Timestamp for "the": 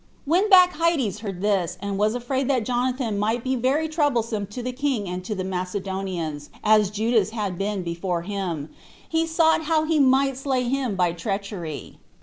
4.63-4.71, 5.23-5.43